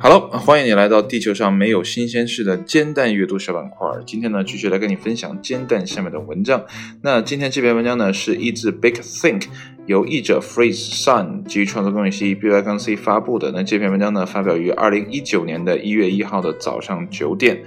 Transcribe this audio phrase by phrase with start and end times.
[0.00, 3.86] Hello，欢迎你来到地球上没有新鲜事的煎蛋阅读小板块。
[4.06, 6.64] 今天呢，继续来跟你分享煎蛋下面的文章。
[7.02, 9.48] 那今天这篇文章呢，是译自 Big Think，
[9.84, 13.52] 由译者 Freeze Sun 基于创作公系 B Y 杠 C 发布的。
[13.52, 17.64] 那这篇文章呢，发表于二零一九年的一月一号的早上九点。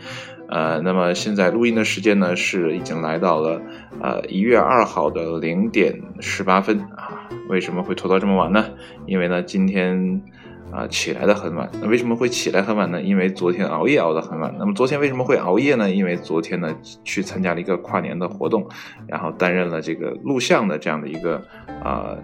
[0.50, 3.61] 呃，那么现在录音的时间呢，是已经来到了
[4.02, 7.27] 呃一月二号的零点十八分啊。
[7.50, 8.66] 为什么会拖到这么晚呢？
[9.05, 10.21] 因为呢，今天。
[10.70, 11.71] 啊，起来的很晚。
[11.81, 13.02] 那为什么会起来很晚呢？
[13.02, 14.54] 因为昨天熬夜熬得很晚。
[14.59, 15.90] 那么昨天为什么会熬夜呢？
[15.90, 18.68] 因为昨天呢去参加了一个跨年的活动，
[19.07, 21.41] 然后担任了这个录像的这样的一个
[21.82, 22.18] 啊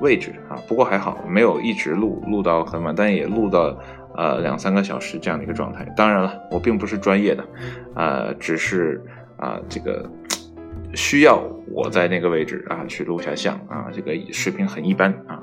[0.00, 0.58] 位置啊。
[0.66, 3.78] 不过还好，没有一直录录到很晚，但也录到
[4.16, 5.84] 呃两三个小时这样的一个状态。
[5.96, 7.44] 当然了，我并不是专业的，
[7.94, 9.02] 呃，只是
[9.36, 10.08] 啊这个。
[10.94, 15.38] 需要我在那个位置啊去录下像啊，这个视频很一般啊，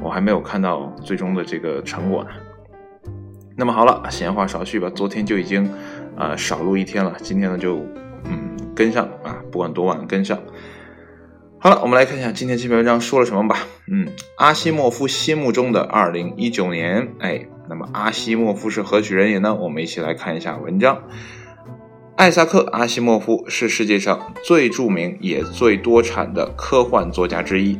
[0.00, 2.30] 我还没有看到最终的这个成果呢。
[3.56, 5.68] 那么好了，闲话少叙吧，昨天就已经
[6.16, 7.78] 啊少录一天了，今天呢就
[8.24, 10.38] 嗯跟上啊，不管多晚跟上。
[11.66, 13.66] 好了，我们来看一下今天这篇文章说了什么吧。
[13.88, 19.52] 嗯，阿西莫夫心目中的二零一九年，哎，那么阿西莫夫是何许人也呢？
[19.52, 21.02] 我们一起来看一下文章。
[22.14, 27.76] 艾萨克·阿西莫夫是世界上最著名也最多产的科幻作家之一。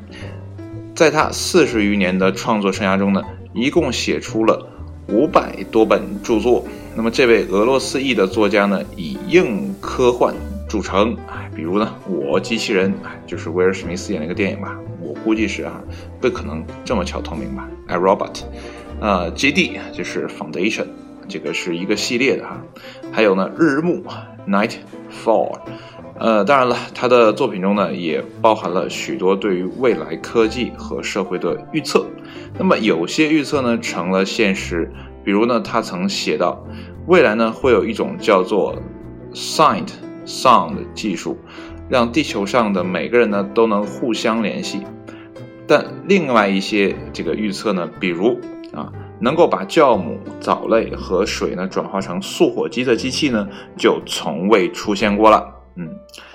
[0.97, 3.23] 在他四十余年的创作生涯中呢，
[3.55, 4.69] 一共写出了
[5.11, 6.65] 五百多本著作。
[6.97, 10.34] 那么，这位俄罗斯裔的作家呢，以硬科幻
[10.77, 11.17] 著称。
[11.29, 14.79] 哎，比如呢，《我机器人》哎，就是威尔史密斯演那个电影吧？
[15.01, 15.81] 我估计是啊，
[16.21, 17.69] 不可能这么巧同名吧？
[17.91, 18.35] 《I Robot》
[19.01, 20.83] 呃，《基地》就是《Foundation》。
[21.29, 22.63] 这个是一个系列的哈，
[23.11, 24.01] 还有呢，日暮
[24.47, 25.59] Nightfall，
[26.21, 32.07] 呃，当然了，他的作品中呢也包含了许多对于未来科技和社会的预测。
[32.57, 34.89] 那么有些预测呢成了现实，
[35.25, 36.65] 比如呢，他曾写到，
[37.09, 38.81] 未来呢会有一种叫做
[39.34, 39.91] Signed
[40.26, 41.38] sound 技术，
[41.88, 44.82] 让地球上的每个人呢都能互相联系。
[45.66, 48.38] 但另外一些这个预测呢，比如
[48.75, 48.92] 啊。
[49.19, 55.54] 能够把酵母、藻类和水呢转化成速火机的机器呢，就从未出现过了。
[55.75, 55.88] 嗯，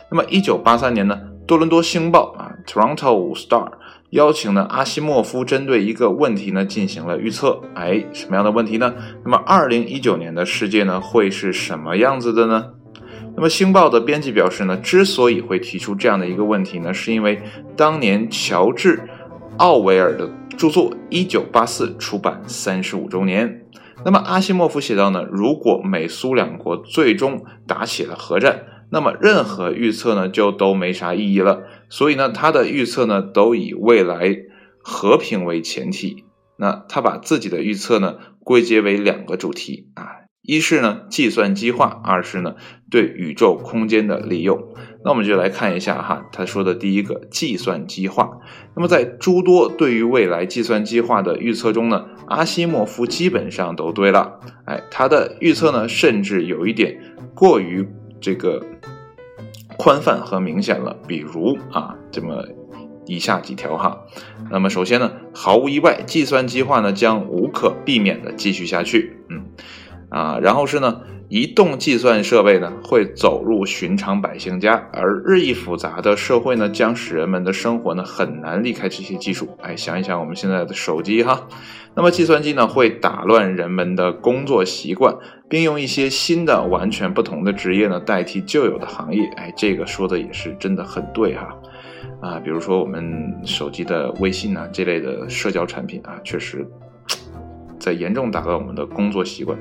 [0.10, 1.16] 那么一九八三年呢，
[1.46, 3.74] 多伦多星报啊，Toronto Star
[4.10, 7.62] 邀请呢阿西莫夫针对一个问题呢进行了预测。
[7.76, 8.96] 哎，什么样的问题呢？
[9.24, 12.72] 那么二零一九年的世界呢会是什么样子的呢？
[13.36, 17.42] 那么星报的编辑表示呢，之所以会提出这样的一个问题呢，是因为
[17.76, 19.02] 当年乔治
[19.58, 20.30] 奥维尔的。
[20.58, 23.66] 著作一九八四出版三十五周年。
[24.06, 25.24] 那么阿西莫夫写道呢？
[25.24, 31.64] 如果美苏两国最终打起了核战，那么任何预测呢就都没啥意义了。
[31.90, 34.38] 所以呢，他的预测呢都以未来
[34.84, 36.26] 和平为前提。
[36.58, 40.21] 那他把自己的预测呢归结为两个主题啊。
[40.42, 42.56] 一是呢计算机化，二是呢
[42.90, 44.60] 对宇宙空间的利用。
[45.04, 48.40] 那我们就来看一下哈，他说的第一个计算机化。
[48.76, 54.40] 那么在诸多对于未来计算机化的预测中呢，阿西莫夫基本上都对了。
[54.66, 57.00] 哎，他的预测呢甚至有一点
[57.36, 57.88] 过于
[58.20, 58.66] 这个
[59.78, 60.98] 宽泛和明显了。
[61.08, 62.44] 比如啊，这么
[63.06, 64.06] 以下几条哈。
[64.50, 69.18] 那么首先呢，毫无意外，计算机化呢将无可避免的继续下去。
[69.30, 69.44] 嗯。
[70.12, 79.48] 啊，然后是呢，移动计算设备呢会走入寻常百姓家，而日益复杂的社会呢将使人们的生活呢很难离开这些技术。
[79.62, 81.48] 哎，想一想我们现在的手机哈，
[81.96, 85.16] 那么计算机呢会打乱人们的工作习惯，
[85.48, 89.26] 并用一些新的、完全不同的职业呢代替旧有的行业。
[89.38, 91.56] 哎，这个说的也是真的很对哈。
[92.20, 96.68] 啊，比如说我们手机的微信啊这类的社交产品啊，确实。
[97.82, 99.58] 在严重打乱我们的工作习惯，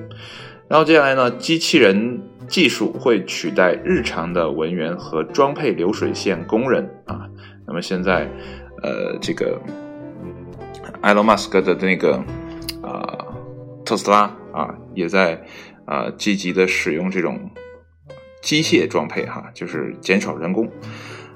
[0.69, 7.27] 然后接下来呢，机器人技术会取代日常的文员和装配流水线工人啊。
[7.67, 8.31] 那么现在，
[8.83, 9.59] 呃，这个
[11.01, 12.23] 埃隆·马斯克的那个
[12.83, 13.25] 啊
[13.87, 15.43] 特斯拉啊，也在
[15.87, 17.51] 啊积极的使用这种
[18.43, 20.71] 机械装配哈，就是减少人工。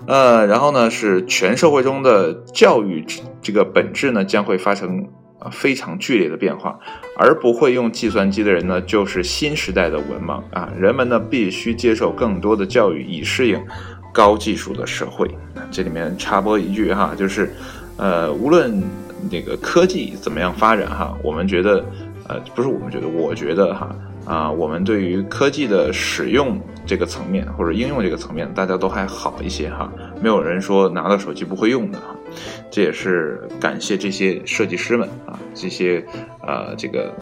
[0.07, 3.07] 呃，然后呢，是全社会中的教育
[3.41, 5.09] 这个本质呢，将会发生。
[5.51, 6.79] 非常剧烈的变化，
[7.17, 10.73] 而不会用计算机的人呢，就是新时代的文盲啊！
[10.79, 13.61] 人们呢，必须接受更多的教育，以适应
[14.13, 15.31] 高技术的社会。
[15.71, 17.53] 这里面插播一句哈，就是，
[17.97, 18.83] 呃，无论
[19.31, 21.85] 那个科技怎么样发展哈，我们觉得，
[22.29, 23.95] 呃，不是我们觉得，我觉得哈，
[24.25, 29.93] 啊，我们对于科技的使用这个层面或者应用这个层面，大家都还好一些哈，
[30.23, 32.17] 没有人说拿到手机不会用的哈。
[32.71, 36.05] 这也是感谢这些设计师们啊，这些
[36.41, 37.15] 呃这个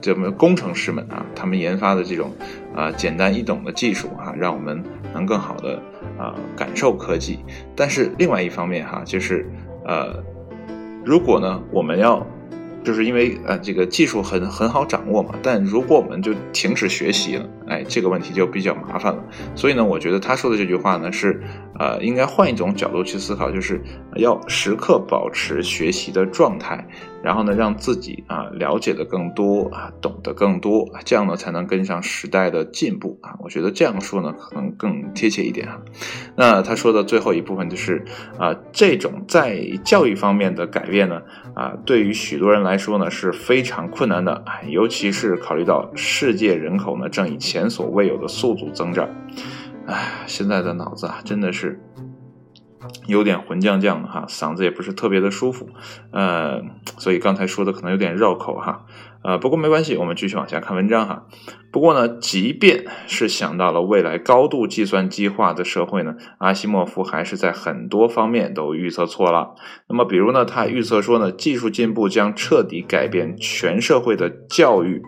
[0.00, 2.32] 这么工程师们啊，他们研发的这种
[2.74, 4.82] 啊简单易懂的技术哈，让我们
[5.14, 5.80] 能更好的
[6.18, 7.38] 啊感受科技。
[7.76, 9.46] 但是另外一方面哈，就是
[9.84, 10.22] 呃，
[11.04, 12.26] 如果呢我们要。
[12.86, 19.24] 就是因为呃，这个技术很很好掌握嘛，但如果我们就停止学习了，哎，这个问题就比较麻烦了。
[19.56, 21.42] 所以呢，我觉得他说的这句话呢是，
[21.80, 23.82] 呃，应该换一种角度去思考，就是
[24.14, 26.86] 要时刻保持学习的状态。
[27.26, 33.34] 然后呢，让自己啊了解的更多啊，懂得更多，这样呢才能跟上时代的进步啊。
[33.40, 35.82] 我觉得这样说呢可能更贴切一点哈。
[36.36, 38.04] 那他说的最后一部分就是
[38.38, 41.20] 啊，这种在教育方面的改变呢
[41.52, 49.08] 啊，对于许多人来说呢是非常困难的，尤其是考虑到世界人口呢正以前所未有的速度增长。
[49.86, 51.80] 哎，现在的脑子啊真的是。
[53.06, 55.68] 有点混酱酱的哈，嗓子也不是特别的舒服，
[56.10, 56.62] 呃，
[56.98, 58.84] 所以刚才说的可能有点绕口哈，
[59.26, 61.26] 呃，不过没关系，我们继续往下看文章哈。
[61.72, 69.56] 不过呢，即便是想到了未来高度计算机化的社会呢，阿西莫夫还是在很多方面都预测错了。
[69.88, 75.02] 那么，比如呢，他预测说呢，技术进步将彻底改变全社会的教育。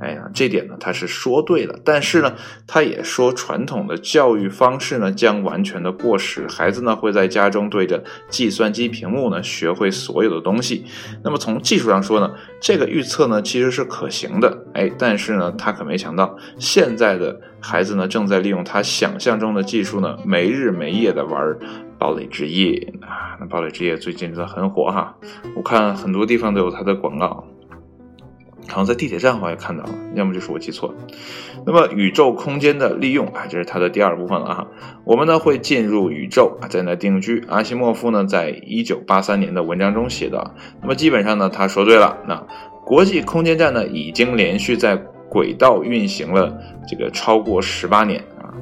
[0.00, 1.80] 哎呀，这点呢，他是说对了。
[1.82, 2.34] 但是呢，
[2.68, 10.84] 他也说传统的教育方式呢将完全的过时，孩子呢会在家中对着计算机屏幕呢学会所有的东西。
[11.24, 14.66] 那么从技术上说呢，这个预测呢其实是可行的。
[14.74, 21.56] 哎，但是呢，他可没想到现在的孩子呢正在利用他想象中的技术呢没日没夜的玩
[21.98, 23.38] 堡垒之夜啊。
[23.40, 25.16] 那堡垒之夜最近真的很火哈，
[25.56, 27.44] 我看很多地方都有它的广告。
[28.68, 30.94] 好像在地铁站好像也看到了，要么就是我记错了。
[31.66, 34.68] 那么宇宙空间的利用啊，这是它的第二部分了哈。
[35.04, 37.44] 我们呢会进入宇宙啊，在那定居。
[37.48, 42.18] 阿西莫夫呢在一九八三年的文章中写道，那么基本上呢他说对了。
[42.28, 42.46] 那
[42.84, 44.96] 国际空间站呢已经连续在
[45.28, 46.56] 轨道运行了
[46.86, 48.52] 这个超过十八年啊。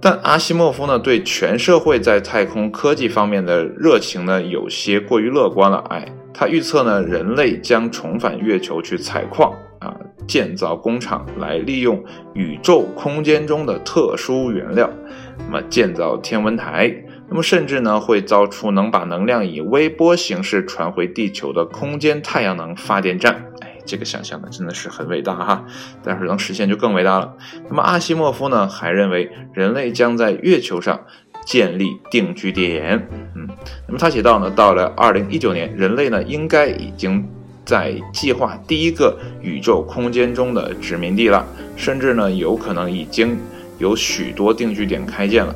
[0.00, 6.06] 但阿西莫夫呢对全社会在太空科技方面的热情呢有些过于乐观了，哎。
[6.34, 9.94] 他预测呢，人类将重返月球去采矿啊，
[10.26, 12.02] 建造工厂来利用
[12.32, 14.88] 宇宙空间中的特殊原料，
[15.36, 16.90] 那么建造天文台，
[17.32, 23.46] 那么甚至呢会造出能把能量以微波形式传回地球的空间太阳能发电站。
[23.60, 25.64] 哎，这个想象呢真的是很伟大哈，
[26.02, 27.34] 但是能实现就更伟大了。
[27.70, 31.00] 那么阿西莫夫呢还认为，人类将在月球上。
[31.44, 33.48] 建立定居点，嗯，
[33.88, 37.28] 那么他写到呢，到了二零一九年，人类呢应该已经
[37.64, 41.44] 在计划第一个宇宙空间中的殖民地了，
[41.74, 43.36] 甚至呢有可能已经
[43.78, 45.52] 有许多定居点开建了，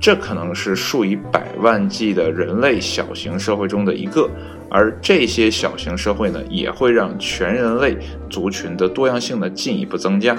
[0.00, 4.30] 这可能是数以百万计的人类小型社会中的一个，
[4.70, 7.96] 而这些小型社会呢也会让全人类
[8.30, 10.36] 族群的多样性呢进一步增加。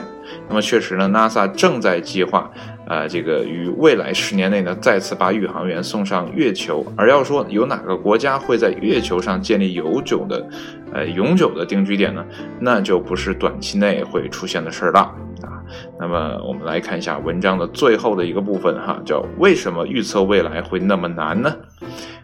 [0.48, 2.50] 那么确实呢，NASA 正在计划。
[2.88, 6.84] 啊，这个于未来十年内呢，再次把宇航员送上月球。
[6.98, 10.44] 而要说有哪个国家会在月球上建立永久的，
[10.94, 12.26] 呃，永久的定居点呢？
[12.60, 15.00] 那就不是短期内会出现的事儿了
[15.42, 15.64] 啊。
[16.00, 21.56] 那么我们来看一下文章的最后的一个部分哈，叫为什么预测未来会那么难呢？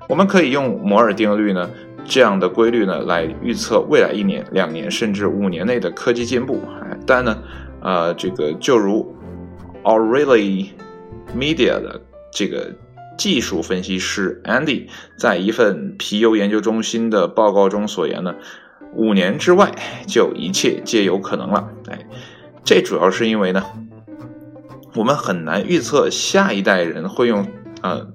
[0.08, 1.70] 我们可以用摩尔定律呢
[2.04, 6.60] 这样的规律呢来预测未来一年、两年甚至五年内的科技进步。
[7.06, 7.38] 但呢，
[7.82, 9.14] 呃，这个就如。
[9.88, 10.70] O'Reilly
[11.38, 12.74] Media 的这个
[13.18, 18.36] 技术分析师 Andy 在一份皮尤研究中心的报告中所言呢，
[18.94, 19.74] 五年之外
[20.08, 21.70] 就一切皆有可能了。
[21.90, 22.06] 哎，
[22.64, 23.64] 这主要是因为呢，
[24.96, 27.48] 我们很难预测下一代人会用
[27.82, 28.08] 呃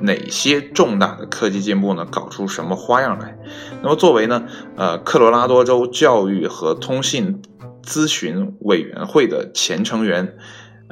[0.00, 3.38] 哪些重大的科技进步呢，搞出什么花样来。
[3.82, 4.46] 那么作为呢
[4.76, 7.42] 呃科罗拉多州教育和通信
[7.82, 10.36] 咨询委员会的前成员。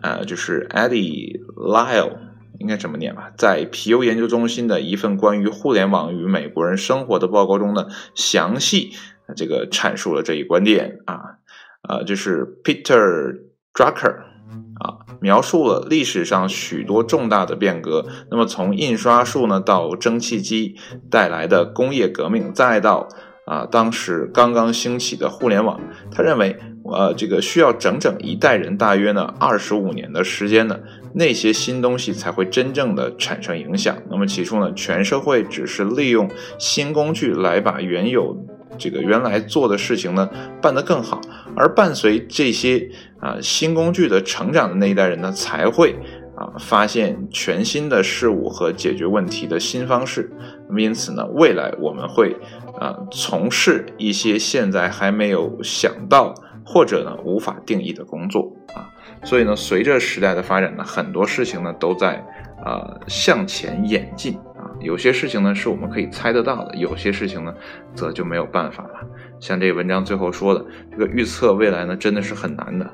[0.03, 2.19] 呃，就是 Eddie Lyle，
[2.61, 8.93] 应该这么念吧，在皮尤研究中心的一份关于互联网与美国人生活的报告中呢，详细
[9.35, 11.39] 这个阐述了这一观点啊，
[11.89, 13.41] 呃，就是 Peter
[13.73, 14.17] Drucker
[14.79, 18.07] 啊，描述了历史上许多重大的变革。
[18.31, 20.77] 那么从印刷术呢到蒸汽机
[21.11, 23.09] 带来的工业革命，再到
[23.47, 25.81] 啊当时刚刚兴起的互联网，
[26.11, 26.59] 他认为。
[26.93, 30.79] 呃，这个需要整整一代人，大约呢二十五年的时间呢，
[31.15, 33.97] 那些新东西才会真正的产生影响。
[34.11, 38.37] 那么起初呢，全社会只是利用新工具来把原有
[38.77, 40.29] 这个原来做的事情呢
[40.61, 41.21] 办得更好，
[41.57, 42.89] 而伴随这些
[43.19, 45.97] 啊新工具的成长的那一代人呢，才会
[46.37, 50.31] 啊发现全新的事物和解决问题的新方式。
[50.69, 52.37] 那么因此呢，未来我们会
[52.79, 58.91] 啊从事一些现在还没有想到或者呢无法定义的工作啊。
[59.23, 62.25] 所以呢，随着时代的发展呢，很多事情呢都在
[62.65, 64.71] 呃向前演进啊。
[64.81, 67.55] 有些事情呢是我们可以猜得到的，有些事情呢
[67.95, 69.09] 则就没有办法了。
[69.41, 72.85] 像这个文章最后说的，这个预测未来呢真的是很难的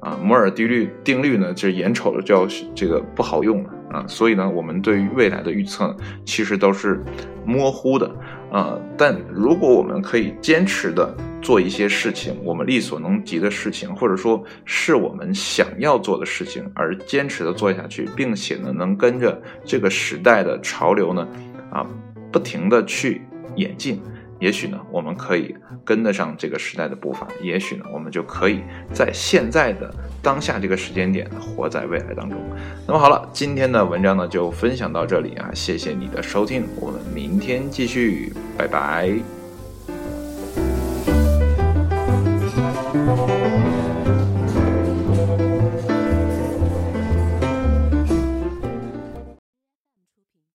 [0.00, 0.16] 啊。
[0.22, 4.04] 摩尔定律定律呢，就眼瞅着就要这个不好用了啊。
[4.06, 7.02] 所以呢，我们对于未来的预测其实都是
[7.44, 8.08] 模糊的
[8.52, 8.78] 啊。
[8.96, 11.12] 但如果我们可以坚持的。
[11.42, 21.26] 做一些事情，我们力所能及的事情，或者说是我们想要做的事情，而坚持的做下去，并且呢，能跟着这个时代的潮流呢，
[21.72, 21.84] 啊，
[22.30, 23.22] 不停的去
[23.56, 24.00] 演进，
[24.38, 25.52] 也许呢，我们可以
[25.84, 28.60] 跟得上这个时代的步伐，也许呢，我们就可以
[28.92, 29.92] 在现在的
[30.22, 32.38] 当下这个时间点活在未来当中。
[32.86, 39.41] 那么好了，今天的文章呢就分享到这里啊，谢谢你的收听，我们明天继续，拜拜。